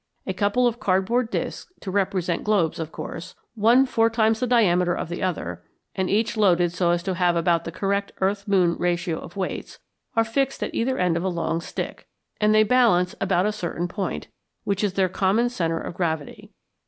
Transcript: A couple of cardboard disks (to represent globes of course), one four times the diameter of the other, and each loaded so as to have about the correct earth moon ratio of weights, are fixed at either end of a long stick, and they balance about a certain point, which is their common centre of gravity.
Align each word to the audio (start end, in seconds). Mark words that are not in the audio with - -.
A 0.25 0.33
couple 0.33 0.65
of 0.65 0.79
cardboard 0.79 1.29
disks 1.29 1.71
(to 1.81 1.91
represent 1.91 2.43
globes 2.43 2.79
of 2.79 2.91
course), 2.91 3.35
one 3.53 3.85
four 3.85 4.09
times 4.09 4.39
the 4.39 4.47
diameter 4.47 4.95
of 4.95 5.09
the 5.09 5.21
other, 5.21 5.61
and 5.93 6.09
each 6.09 6.35
loaded 6.35 6.73
so 6.73 6.89
as 6.89 7.03
to 7.03 7.13
have 7.13 7.35
about 7.35 7.65
the 7.65 7.71
correct 7.71 8.11
earth 8.19 8.47
moon 8.47 8.75
ratio 8.79 9.19
of 9.19 9.35
weights, 9.37 9.77
are 10.15 10.23
fixed 10.23 10.63
at 10.63 10.73
either 10.73 10.97
end 10.97 11.17
of 11.17 11.23
a 11.23 11.29
long 11.29 11.61
stick, 11.61 12.07
and 12.39 12.51
they 12.55 12.63
balance 12.63 13.13
about 13.21 13.45
a 13.45 13.51
certain 13.51 13.87
point, 13.87 14.27
which 14.63 14.83
is 14.83 14.93
their 14.93 15.07
common 15.07 15.49
centre 15.49 15.79
of 15.79 15.93
gravity. 15.93 16.51